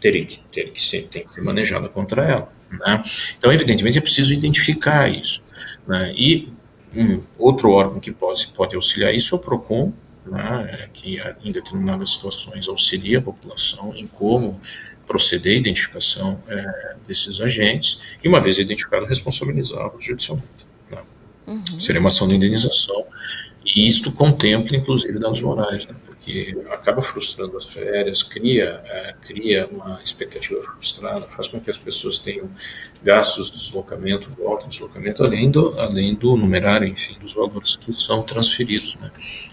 teria 0.00 0.24
que, 0.24 0.38
ter 0.50 0.70
que 0.70 0.82
ser, 0.82 1.08
tem 1.08 1.24
que 1.24 1.32
ser 1.32 1.42
manejada 1.42 1.90
contra 1.90 2.24
ela. 2.24 2.52
Né? 2.78 3.02
Então, 3.36 3.52
evidentemente, 3.52 3.98
é 3.98 4.00
preciso 4.00 4.32
identificar 4.32 5.08
isso. 5.08 5.42
Né? 5.86 6.12
E 6.16 6.52
um 6.94 7.22
outro 7.38 7.70
órgão 7.70 8.00
que 8.00 8.12
pode, 8.12 8.46
pode 8.48 8.74
auxiliar 8.74 9.14
isso 9.14 9.34
é 9.34 9.38
o 9.38 9.40
PROCON, 9.40 9.92
né, 10.26 10.88
que 10.92 11.18
em 11.44 11.52
determinadas 11.52 12.10
situações 12.10 12.68
auxilia 12.68 13.18
a 13.18 13.22
população 13.22 13.94
em 13.94 14.06
como 14.06 14.60
proceder 15.06 15.54
à 15.54 15.58
identificação 15.58 16.40
é, 16.48 16.96
desses 17.06 17.40
agentes 17.40 18.16
e, 18.22 18.28
uma 18.28 18.40
vez 18.40 18.58
identificado, 18.58 19.04
responsabilizá-los 19.04 20.04
judicialmente. 20.04 20.48
Né. 20.90 21.02
Uhum. 21.46 21.64
Seria 21.78 22.00
uma 22.00 22.08
ação 22.08 22.26
de 22.26 22.34
indenização 22.36 23.04
e 23.64 23.86
isto 23.86 24.12
contempla, 24.12 24.76
inclusive, 24.76 25.18
danos 25.18 25.40
morais, 25.40 25.86
né, 25.86 25.94
porque 26.04 26.56
acaba 26.70 27.00
frustrando 27.00 27.56
as 27.56 27.64
férias, 27.64 28.22
cria, 28.22 28.82
é, 28.84 29.14
cria 29.26 29.66
uma 29.70 30.00
expectativa 30.04 30.62
frustrada, 30.62 31.26
faz 31.28 31.48
com 31.48 31.58
que 31.58 31.70
as 31.70 31.78
pessoas 31.78 32.18
tenham 32.18 32.50
gastos 33.02 33.50
de 33.50 33.58
deslocamento, 33.58 34.30
volta, 34.36 34.68
deslocamento, 34.68 35.24
além 35.24 35.50
do, 35.50 35.78
além 35.80 36.14
do 36.14 36.36
numerário, 36.36 36.86
enfim, 36.86 37.16
dos 37.18 37.32
valores 37.32 37.76
que 37.76 37.92
são 37.92 38.22
transferidos 38.22 38.96
né, 38.96 39.10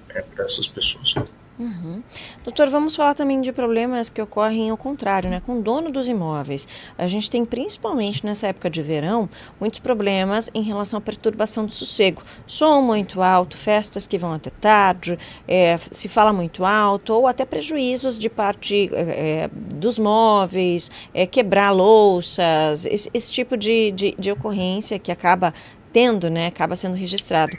é, 0.10 0.22
para 0.22 0.44
essas 0.44 0.68
pessoas. 0.68 1.14
Uhum. 1.62 2.02
Doutor, 2.44 2.70
vamos 2.70 2.96
falar 2.96 3.14
também 3.14 3.40
de 3.40 3.52
problemas 3.52 4.10
que 4.10 4.20
ocorrem 4.20 4.72
ao 4.72 4.78
contrário, 4.78 5.30
né? 5.30 5.44
Com 5.46 5.60
o 5.60 5.62
dono 5.62 5.92
dos 5.92 6.08
imóveis. 6.08 6.68
A 6.98 7.06
gente 7.06 7.30
tem, 7.30 7.46
principalmente 7.46 8.26
nessa 8.26 8.48
época 8.48 8.68
de 8.68 8.82
verão, 8.82 9.30
muitos 9.60 9.80
problemas 9.80 10.50
em 10.56 10.64
relação 10.64 10.98
à 10.98 11.02
perturbação 11.02 11.64
do 11.64 11.72
sossego. 11.72 12.24
Som 12.48 12.82
muito 12.82 13.22
alto, 13.22 13.56
festas 13.56 14.08
que 14.08 14.18
vão 14.18 14.34
até 14.34 14.50
tarde, 14.50 15.20
é, 15.48 15.78
se 15.92 16.10
fala 16.10 16.34
muito 16.34 16.66
alto, 16.66 17.14
ou 17.14 17.28
até 17.28 17.46
prejuízos 17.46 18.18
de 18.18 18.28
parte 18.28 18.90
é, 18.92 19.48
dos 19.54 20.00
móveis, 20.00 20.90
é, 21.14 21.28
quebrar 21.28 21.70
louças, 21.70 22.88
esse, 22.88 23.08
esse 23.14 23.32
tipo 23.32 23.56
de, 23.56 23.92
de, 23.92 24.16
de 24.18 24.32
ocorrência 24.32 24.98
que 24.98 25.12
acaba 25.12 25.54
tendo, 25.94 26.30
né, 26.30 26.48
acaba 26.48 26.76
sendo 26.76 26.96
registrado 26.96 27.56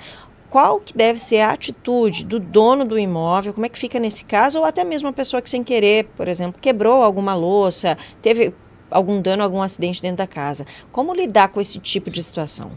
qual 0.53 0.81
que 0.81 0.95
deve 0.95 1.19
ser 1.19 1.39
a 1.39 1.53
atitude 1.53 2.27
do 2.27 2.39
dono 2.39 2.85
do 2.85 2.99
imóvel, 2.99 3.55
como 3.55 3.65
é 3.65 3.71
que 3.71 3.79
fica 3.79 3.99
nesse 3.99 4.23
caso, 4.23 4.59
ou 4.59 4.67
até 4.67 4.85
mesmo 4.85 5.09
a 5.09 5.13
pessoa 5.13 5.41
que 5.41 5.49
sem 5.49 5.65
querer, 5.65 6.05
por 6.15 6.29
exemplo, 6.29 6.61
quebrou 6.61 7.03
alguma 7.03 7.35
louça, 7.35 7.97
teve 8.21 8.53
algum 8.91 9.23
dano, 9.23 9.43
algum 9.43 9.63
acidente 9.63 10.03
dentro 10.03 10.19
da 10.19 10.27
casa. 10.27 10.67
Como 10.93 11.15
lidar 11.15 11.49
com 11.49 11.59
esse 11.59 11.79
tipo 11.79 12.11
de 12.11 12.23
situação? 12.23 12.73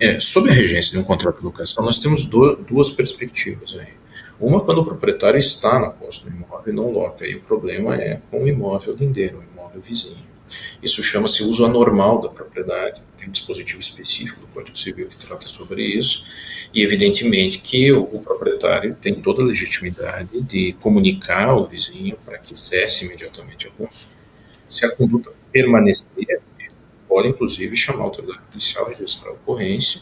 É, 0.00 0.18
sob 0.18 0.50
a 0.50 0.52
regência 0.52 0.90
de 0.90 0.98
um 0.98 1.04
contrato 1.04 1.38
de 1.38 1.44
locação, 1.44 1.84
nós 1.84 2.00
temos 2.00 2.24
do, 2.24 2.56
duas 2.56 2.90
perspectivas. 2.90 3.76
Aí. 3.78 3.92
Uma 4.40 4.62
quando 4.62 4.78
o 4.78 4.84
proprietário 4.84 5.38
está 5.38 5.78
na 5.78 5.90
posse 5.90 6.24
do 6.24 6.28
imóvel 6.28 6.72
e 6.72 6.76
não 6.76 6.90
loca, 6.90 7.24
e 7.24 7.36
o 7.36 7.40
problema 7.40 7.94
é 7.94 8.20
com 8.32 8.42
o 8.42 8.48
imóvel 8.48 8.96
lindeiro, 8.96 9.38
o 9.38 9.42
imóvel 9.44 9.80
vizinho. 9.80 10.33
Isso 10.82 11.02
chama-se 11.02 11.42
uso 11.42 11.64
anormal 11.64 12.20
da 12.20 12.28
propriedade, 12.28 13.02
tem 13.16 13.28
um 13.28 13.32
dispositivo 13.32 13.80
específico 13.80 14.40
do 14.40 14.46
Código 14.48 14.76
Civil 14.76 15.08
que 15.08 15.16
trata 15.16 15.48
sobre 15.48 15.82
isso, 15.82 16.24
e 16.72 16.82
evidentemente 16.82 17.58
que 17.60 17.92
o, 17.92 18.02
o 18.02 18.22
proprietário 18.22 18.96
tem 19.00 19.14
toda 19.14 19.42
a 19.42 19.46
legitimidade 19.46 20.40
de 20.42 20.72
comunicar 20.74 21.48
ao 21.48 21.66
vizinho 21.66 22.16
para 22.24 22.38
que 22.38 22.58
cesse 22.58 23.04
imediatamente 23.04 23.66
a 23.66 23.70
conduta. 23.70 24.14
Se 24.68 24.84
a 24.84 24.94
conduta 24.94 25.32
permanecer, 25.52 26.08
pode 27.08 27.28
inclusive 27.28 27.76
chamar 27.76 28.00
a 28.00 28.04
autoridade 28.04 28.40
policial, 28.50 28.88
registrar 28.88 29.30
a 29.30 29.34
ocorrência 29.34 30.00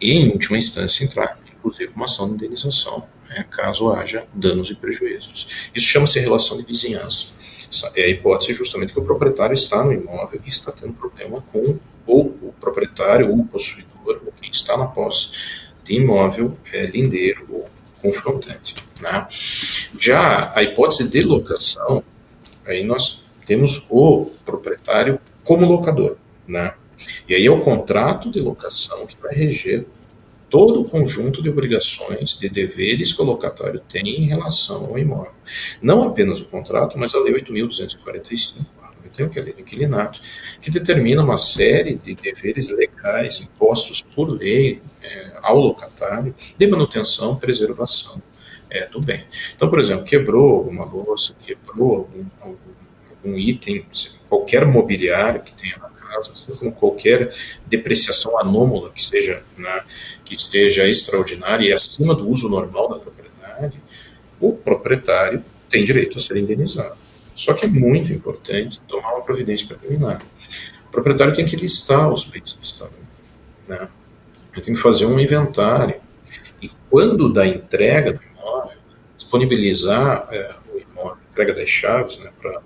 e, 0.00 0.12
em 0.12 0.30
última 0.30 0.56
instância, 0.56 1.04
entrar, 1.04 1.38
inclusive, 1.54 1.92
uma 1.94 2.06
ação 2.06 2.28
de 2.28 2.34
indenização, 2.34 3.06
né, 3.28 3.44
caso 3.50 3.90
haja 3.90 4.26
danos 4.32 4.70
e 4.70 4.74
prejuízos. 4.74 5.68
Isso 5.74 5.86
chama-se 5.86 6.18
relação 6.18 6.56
de 6.56 6.64
vizinhança. 6.64 7.26
É 7.94 8.02
a 8.04 8.08
hipótese 8.08 8.52
justamente 8.52 8.92
que 8.92 9.00
o 9.00 9.04
proprietário 9.04 9.54
está 9.54 9.84
no 9.84 9.92
imóvel 9.92 10.40
e 10.44 10.48
está 10.48 10.72
tendo 10.72 10.92
problema 10.92 11.42
com 11.52 11.78
ou 12.06 12.26
o 12.40 12.54
proprietário, 12.60 13.28
ou 13.28 13.40
o 13.40 13.46
possuidor, 13.46 14.20
ou 14.24 14.32
quem 14.40 14.50
está 14.50 14.76
na 14.76 14.86
posse 14.86 15.30
de 15.82 15.94
imóvel 15.94 16.56
é, 16.72 16.86
lindeiro 16.86 17.46
ou 17.50 17.68
confrontante. 18.00 18.76
Né? 19.00 19.26
Já 19.98 20.52
a 20.54 20.62
hipótese 20.62 21.08
de 21.08 21.22
locação, 21.22 22.02
aí 22.64 22.84
nós 22.84 23.24
temos 23.44 23.86
o 23.90 24.30
proprietário 24.44 25.18
como 25.42 25.66
locador. 25.66 26.16
Né? 26.46 26.74
E 27.28 27.34
aí 27.34 27.44
é 27.44 27.50
o 27.50 27.60
contrato 27.62 28.30
de 28.30 28.40
locação 28.40 29.06
que 29.06 29.16
vai 29.20 29.34
reger 29.34 29.86
todo 30.48 30.80
o 30.80 30.84
conjunto 30.84 31.42
de 31.42 31.48
obrigações, 31.48 32.38
de 32.38 32.48
deveres 32.48 33.12
que 33.12 33.20
o 33.20 33.24
locatário 33.24 33.80
tem 33.80 34.08
em 34.08 34.26
relação 34.26 34.86
ao 34.86 34.98
imóvel. 34.98 35.32
Não 35.82 36.02
apenas 36.02 36.40
o 36.40 36.44
contrato, 36.44 36.98
mas 36.98 37.14
a 37.14 37.20
Lei 37.20 37.34
8.245, 37.34 38.64
que 39.12 39.38
é 39.38 39.42
a 39.42 39.44
Lei 39.44 39.54
do 39.54 39.60
Inquilinato, 39.60 40.20
que 40.60 40.70
determina 40.70 41.22
uma 41.22 41.38
série 41.38 41.96
de 41.96 42.14
deveres 42.14 42.70
legais 42.70 43.40
impostos 43.40 44.02
por 44.02 44.28
lei 44.28 44.82
é, 45.02 45.32
ao 45.42 45.58
locatário 45.58 46.34
de 46.56 46.66
manutenção, 46.66 47.36
preservação 47.36 48.20
é, 48.68 48.86
do 48.86 49.00
bem. 49.00 49.24
Então, 49.54 49.70
por 49.70 49.78
exemplo, 49.78 50.04
quebrou 50.04 50.56
alguma 50.56 50.84
louça, 50.84 51.34
quebrou 51.40 51.96
algum, 51.96 52.24
algum, 52.40 52.75
algum 53.26 53.36
item, 53.36 53.84
qualquer 54.28 54.64
mobiliário 54.64 55.42
que 55.42 55.52
tenha 55.52 55.76
na 55.78 55.88
casa, 55.88 56.32
assim 56.32 56.52
como 56.54 56.72
qualquer 56.72 57.32
depreciação 57.66 58.38
anômala 58.38 58.90
que 58.90 59.02
seja, 59.02 59.42
né, 59.58 59.84
que 60.24 60.40
seja 60.40 60.86
extraordinária 60.86 61.68
e 61.68 61.72
acima 61.72 62.14
do 62.14 62.28
uso 62.28 62.48
normal 62.48 62.88
da 62.88 62.98
propriedade, 62.98 63.80
o 64.40 64.52
proprietário 64.52 65.44
tem 65.68 65.84
direito 65.84 66.18
a 66.18 66.20
ser 66.20 66.36
indenizado. 66.36 66.96
Só 67.34 67.52
que 67.52 67.64
é 67.64 67.68
muito 67.68 68.12
importante 68.12 68.80
tomar 68.82 69.12
uma 69.14 69.22
providência 69.22 69.66
preliminar. 69.76 70.22
O 70.88 70.90
proprietário 70.90 71.34
tem 71.34 71.44
que 71.44 71.56
listar 71.56 72.10
os 72.10 72.24
bens 72.24 72.54
que 72.54 72.64
estão. 72.64 72.88
Né? 73.68 73.88
Ele 74.54 74.64
tem 74.64 74.74
que 74.74 74.80
fazer 74.80 75.04
um 75.04 75.18
inventário. 75.18 76.00
E 76.62 76.70
quando 76.88 77.30
da 77.30 77.46
entrega 77.46 78.14
do 78.14 78.20
imóvel, 78.22 78.78
disponibilizar 79.16 80.26
é, 80.30 80.54
o 80.72 80.78
imóvel, 80.78 81.18
entrega 81.30 81.52
das 81.52 81.68
chaves 81.68 82.18
né, 82.18 82.30
para 82.40 82.62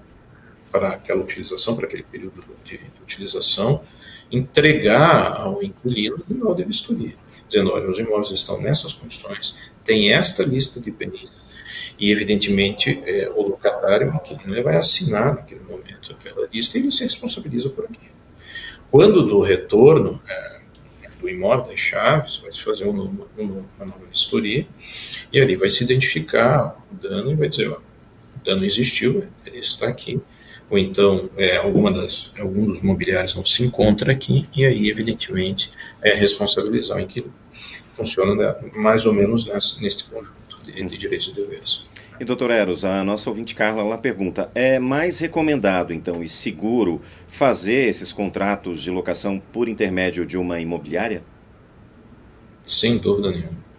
aquela 0.72 1.22
utilização, 1.22 1.74
para 1.74 1.86
aquele 1.86 2.02
período 2.04 2.44
de 2.64 2.80
utilização, 3.02 3.82
entregar 4.30 5.40
ao 5.40 5.62
inquilino 5.62 6.22
um 6.30 6.44
laudo 6.44 6.62
de 6.62 6.68
vistoria, 6.68 7.14
dizendo, 7.48 7.72
olha, 7.72 7.90
os 7.90 7.98
imóveis 7.98 8.30
estão 8.30 8.60
nessas 8.60 8.92
condições, 8.92 9.56
tem 9.84 10.12
esta 10.12 10.42
lista 10.42 10.80
de 10.80 10.90
bens, 10.90 11.28
e 11.98 12.10
evidentemente 12.10 13.02
é, 13.04 13.30
o 13.34 13.42
locatário, 13.42 14.12
o 14.12 14.16
inquilino, 14.16 14.54
ele 14.54 14.62
vai 14.62 14.76
assinar 14.76 15.34
naquele 15.34 15.60
momento 15.60 16.12
aquela 16.12 16.48
lista 16.52 16.78
e 16.78 16.82
ele 16.82 16.90
se 16.90 17.04
responsabiliza 17.04 17.68
por 17.70 17.84
aquilo. 17.84 18.10
Quando 18.90 19.22
do 19.26 19.40
retorno 19.40 20.20
é, 20.28 20.60
do 21.20 21.28
imóvel, 21.28 21.66
das 21.66 21.78
chaves, 21.78 22.38
vai 22.38 22.52
se 22.52 22.62
fazer 22.62 22.84
uma, 22.88 23.02
uma, 23.02 23.20
uma 23.36 23.86
nova 23.86 24.06
vistoria, 24.10 24.66
e 25.32 25.40
ali 25.40 25.56
vai 25.56 25.68
se 25.68 25.84
identificar 25.84 26.76
o 26.90 26.94
dano 26.94 27.32
e 27.32 27.34
vai 27.34 27.48
dizer, 27.48 27.68
ó, 27.68 27.76
o 27.76 28.44
dano 28.44 28.64
existiu, 28.64 29.28
ele 29.44 29.58
está 29.58 29.86
aqui, 29.86 30.20
ou 30.70 30.78
então 30.78 31.28
é, 31.36 31.56
alguma 31.56 31.92
das, 31.92 32.30
algum 32.38 32.64
dos 32.64 32.80
mobiliários 32.80 33.34
não 33.34 33.44
se 33.44 33.64
encontra 33.64 34.12
aqui, 34.12 34.48
e 34.56 34.64
aí, 34.64 34.88
evidentemente, 34.88 35.70
é 36.00 36.14
responsabilizar 36.14 36.96
o 36.96 37.00
inquilino. 37.00 37.34
Funciona 37.96 38.34
né, 38.34 38.70
mais 38.76 39.04
ou 39.04 39.12
menos 39.12 39.44
nesse, 39.44 39.82
nesse 39.82 40.04
conjunto 40.04 40.64
de, 40.64 40.72
de 40.72 40.96
direitos 40.96 41.28
e 41.28 41.34
deveres. 41.34 41.82
E, 42.20 42.24
doutor 42.24 42.50
Eros, 42.50 42.84
a 42.84 43.02
nossa 43.02 43.30
ouvinte 43.30 43.54
Carla 43.54 43.96
pergunta: 43.96 44.50
é 44.54 44.78
mais 44.78 45.18
recomendado, 45.18 45.92
então, 45.92 46.22
e 46.22 46.28
seguro 46.28 47.00
fazer 47.26 47.88
esses 47.88 48.12
contratos 48.12 48.82
de 48.82 48.90
locação 48.90 49.42
por 49.52 49.68
intermédio 49.68 50.24
de 50.24 50.36
uma 50.36 50.60
imobiliária? 50.60 51.22
Sem 52.62 52.98
dúvida 52.98 53.30
nenhuma. 53.30 53.69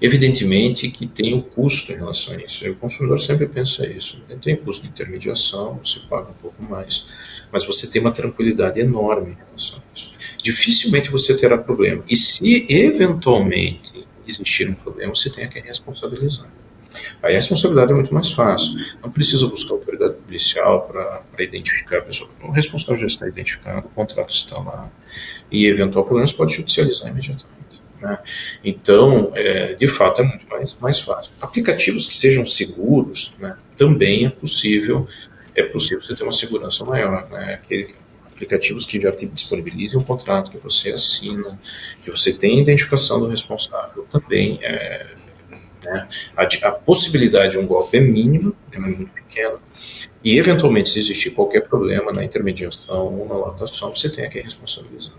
Evidentemente 0.00 0.88
que 0.90 1.06
tem 1.06 1.34
o 1.34 1.38
um 1.38 1.40
custo 1.40 1.92
em 1.92 1.96
relação 1.96 2.34
a 2.34 2.36
isso. 2.38 2.68
O 2.68 2.74
consumidor 2.76 3.20
sempre 3.20 3.46
pensa 3.46 3.86
isso. 3.86 4.22
Né? 4.28 4.38
Tem 4.40 4.56
custo 4.56 4.82
de 4.82 4.88
intermediação, 4.88 5.80
você 5.84 6.00
paga 6.08 6.30
um 6.30 6.34
pouco 6.34 6.62
mais, 6.62 7.06
mas 7.52 7.64
você 7.64 7.86
tem 7.86 8.00
uma 8.00 8.12
tranquilidade 8.12 8.80
enorme 8.80 9.32
em 9.32 9.36
relação 9.46 9.78
a 9.78 9.82
isso. 9.94 10.12
Dificilmente 10.42 11.10
você 11.10 11.36
terá 11.36 11.58
problema. 11.58 12.02
E 12.08 12.16
se 12.16 12.66
eventualmente 12.68 14.06
existir 14.26 14.68
um 14.68 14.74
problema, 14.74 15.14
você 15.14 15.30
tem 15.30 15.48
que 15.48 15.60
responsabilizar. 15.60 16.50
Aí 17.22 17.34
a 17.34 17.36
responsabilidade 17.36 17.92
é 17.92 17.94
muito 17.94 18.12
mais 18.12 18.30
fácil. 18.30 18.74
Não 19.02 19.10
precisa 19.10 19.46
buscar 19.46 19.74
autoridade 19.74 20.14
policial 20.14 20.88
para 20.88 21.42
identificar 21.42 21.98
a 21.98 22.02
pessoa. 22.02 22.30
O 22.42 22.50
responsável 22.50 22.98
já 22.98 23.06
está 23.06 23.28
identificado, 23.28 23.86
o 23.86 23.90
contrato 23.90 24.32
está 24.32 24.58
lá. 24.60 24.90
E 25.50 25.66
eventual 25.66 26.04
problema 26.04 26.26
você 26.26 26.34
pode 26.34 26.54
judicializar 26.54 27.10
imediatamente. 27.10 27.57
Né? 28.00 28.18
Então, 28.64 29.32
é, 29.34 29.74
de 29.74 29.88
fato, 29.88 30.22
é 30.22 30.24
muito 30.24 30.46
mais, 30.48 30.76
mais 30.80 31.00
fácil. 31.00 31.32
Aplicativos 31.40 32.06
que 32.06 32.14
sejam 32.14 32.44
seguros, 32.46 33.32
né, 33.38 33.56
também 33.76 34.26
é 34.26 34.30
possível, 34.30 35.06
é 35.54 35.62
possível 35.62 36.02
você 36.02 36.14
ter 36.14 36.22
uma 36.22 36.32
segurança 36.32 36.84
maior. 36.84 37.28
Né? 37.30 37.54
Aquele, 37.54 37.94
aplicativos 38.38 38.84
que 38.84 39.00
já 39.00 39.10
te 39.10 39.26
disponibilizem 39.26 39.98
um 39.98 40.04
contrato, 40.04 40.50
que 40.50 40.58
você 40.58 40.90
assina, 40.90 41.58
que 42.00 42.10
você 42.10 42.32
tem 42.32 42.60
identificação 42.60 43.18
do 43.18 43.26
responsável, 43.26 44.06
também 44.10 44.58
é, 44.62 45.06
né, 45.82 46.08
a, 46.36 46.68
a, 46.68 46.72
possibilidade 46.72 47.52
de 47.52 47.58
um 47.58 47.66
golpe 47.66 47.96
é 47.96 48.00
mínima, 48.00 48.52
ela 48.72 48.86
é 48.86 48.90
muito 48.90 49.12
pequena, 49.12 49.56
e 50.22 50.38
eventualmente 50.38 50.90
se 50.90 51.00
existir 51.00 51.30
qualquer 51.30 51.62
problema 51.62 52.12
na 52.12 52.24
intermediação 52.24 53.18
ou 53.18 53.28
na 53.28 53.34
locação, 53.34 53.94
você 53.94 54.08
tem 54.08 54.28
que 54.30 54.40
responsabilizar. 54.40 55.14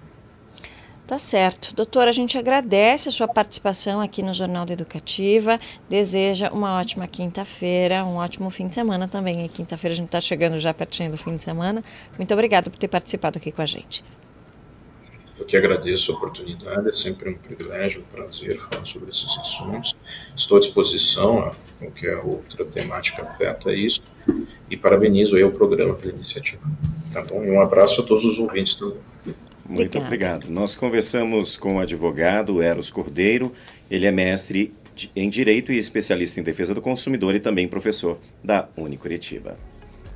Tá 1.09 1.17
certo. 1.17 1.73
Doutora, 1.73 2.11
a 2.11 2.13
gente 2.13 2.37
agradece 2.37 3.09
a 3.09 3.11
sua 3.11 3.27
participação 3.27 3.99
aqui 3.99 4.21
no 4.21 4.31
Jornal 4.31 4.63
da 4.63 4.73
Educativa. 4.73 5.57
Deseja 5.89 6.51
uma 6.51 6.79
ótima 6.79 7.07
quinta-feira, 7.07 8.05
um 8.05 8.17
ótimo 8.17 8.51
fim 8.51 8.67
de 8.67 8.75
semana 8.75 9.07
também. 9.07 9.47
Quinta-feira 9.47 9.93
a 9.93 9.95
gente 9.95 10.05
está 10.05 10.21
chegando 10.21 10.59
já 10.59 10.71
pertinho 10.71 11.09
do 11.09 11.17
fim 11.17 11.35
de 11.35 11.41
semana. 11.41 11.83
Muito 12.15 12.31
obrigada 12.31 12.69
por 12.69 12.77
ter 12.77 12.89
participado 12.89 13.39
aqui 13.39 13.51
com 13.51 13.59
a 13.59 13.65
gente. 13.65 14.03
Eu 15.39 15.45
que 15.45 15.57
agradeço 15.57 16.11
a 16.11 16.15
oportunidade, 16.15 16.87
é 16.87 16.93
sempre 16.93 17.31
um 17.31 17.37
privilégio, 17.39 18.03
um 18.03 18.15
prazer 18.15 18.59
falar 18.59 18.85
sobre 18.85 19.09
esses 19.09 19.35
assuntos. 19.35 19.97
Estou 20.35 20.57
à 20.57 20.59
disposição 20.59 21.39
a 21.39 21.55
qualquer 21.79 22.17
outra 22.17 22.63
temática 22.65 23.23
afeta 23.23 23.73
isso 23.73 24.03
e 24.69 24.77
parabenizo 24.77 25.35
aí 25.37 25.43
o 25.43 25.51
programa 25.51 25.95
pela 25.95 26.13
iniciativa. 26.13 26.61
Tá 27.11 27.23
bom? 27.23 27.43
E 27.43 27.49
um 27.49 27.59
abraço 27.59 27.99
a 27.99 28.03
todos 28.03 28.25
os 28.25 28.37
ouvintes 28.37 28.75
também. 28.75 28.99
Muito 29.69 29.99
obrigado. 29.99 30.49
Nós 30.49 30.75
conversamos 30.75 31.55
com 31.55 31.75
o 31.75 31.79
advogado 31.79 32.61
Eros 32.61 32.89
Cordeiro, 32.89 33.53
ele 33.89 34.07
é 34.07 34.11
mestre 34.11 34.73
em 35.15 35.29
Direito 35.29 35.71
e 35.71 35.77
especialista 35.77 36.39
em 36.39 36.43
Defesa 36.43 36.73
do 36.73 36.81
Consumidor 36.81 37.35
e 37.35 37.39
também 37.39 37.67
professor 37.67 38.19
da 38.43 38.67
Unicuritiba. 38.75 39.57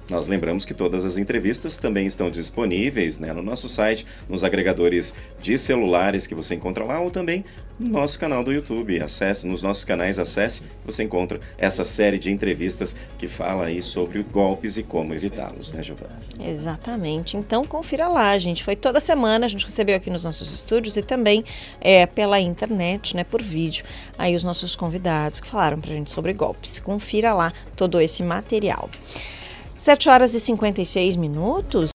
Nós 0.09 0.27
lembramos 0.27 0.65
que 0.65 0.73
todas 0.73 1.05
as 1.05 1.17
entrevistas 1.17 1.77
também 1.77 2.05
estão 2.05 2.29
disponíveis 2.29 3.19
né, 3.19 3.31
no 3.31 3.41
nosso 3.41 3.69
site, 3.69 4.05
nos 4.27 4.43
agregadores 4.43 5.13
de 5.39 5.57
celulares 5.57 6.27
que 6.27 6.35
você 6.35 6.55
encontra 6.55 6.83
lá, 6.83 6.99
ou 6.99 7.09
também 7.09 7.45
no 7.79 7.89
nosso 7.89 8.19
canal 8.19 8.43
do 8.43 8.51
YouTube. 8.51 9.01
Acesse, 9.01 9.47
nos 9.47 9.63
nossos 9.63 9.85
canais, 9.85 10.19
acesse, 10.19 10.63
você 10.85 11.03
encontra 11.03 11.39
essa 11.57 11.83
série 11.83 12.19
de 12.19 12.31
entrevistas 12.31 12.95
que 13.17 13.27
fala 13.27 13.65
aí 13.65 13.81
sobre 13.81 14.21
golpes 14.23 14.77
e 14.77 14.83
como 14.83 15.13
evitá-los, 15.13 15.71
né, 15.73 15.81
Giovana? 15.81 16.21
Exatamente. 16.39 17.37
Então 17.37 17.65
confira 17.65 18.07
lá, 18.07 18.37
gente. 18.37 18.63
Foi 18.63 18.75
toda 18.75 18.99
semana, 18.99 19.45
a 19.45 19.49
gente 19.49 19.65
recebeu 19.65 19.95
aqui 19.95 20.09
nos 20.09 20.23
nossos 20.23 20.53
estúdios 20.53 20.97
e 20.97 21.01
também 21.01 21.43
é, 21.79 22.05
pela 22.05 22.39
internet, 22.39 23.15
né, 23.15 23.23
por 23.23 23.41
vídeo, 23.41 23.85
aí 24.17 24.35
os 24.35 24.43
nossos 24.43 24.75
convidados 24.75 25.39
que 25.39 25.47
falaram 25.47 25.79
pra 25.79 25.93
gente 25.93 26.11
sobre 26.11 26.33
golpes. 26.33 26.79
Confira 26.79 27.33
lá 27.33 27.53
todo 27.75 28.01
esse 28.01 28.21
material. 28.21 28.89
7 29.75 30.09
horas 30.09 30.33
e 30.33 30.39
56 30.39 31.15
minutos. 31.17 31.91